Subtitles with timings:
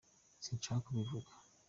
[0.45, 1.31] sinshaka kubivuga